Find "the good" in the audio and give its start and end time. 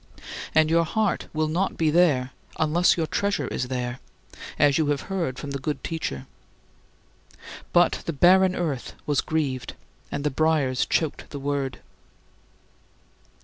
5.51-5.83